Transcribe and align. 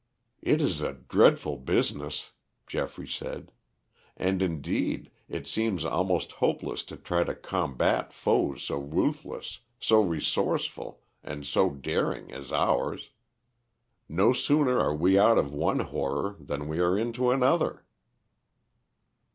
"It 0.41 0.61
is 0.63 0.81
a 0.81 0.93
dreadful 0.93 1.57
business," 1.57 2.31
Geoffrey 2.65 3.07
said. 3.07 3.51
"And, 4.17 4.41
indeed, 4.41 5.11
it 5.29 5.45
seems 5.45 5.85
almost 5.85 6.31
hopeless 6.31 6.81
to 6.85 6.97
try 6.97 7.23
to 7.23 7.35
combat 7.35 8.11
foes 8.11 8.63
so 8.63 8.79
ruthless, 8.79 9.59
so 9.79 10.01
resourceful, 10.01 11.03
and 11.23 11.45
so 11.45 11.69
daring 11.69 12.31
as 12.31 12.51
ours. 12.51 13.11
No 14.09 14.33
sooner 14.33 14.79
are 14.79 14.95
we 14.95 15.19
out 15.19 15.37
of 15.37 15.53
one 15.53 15.81
horror 15.81 16.35
than 16.39 16.67
we 16.67 16.79
are 16.79 16.97
into 16.97 17.29
another." 17.29 17.85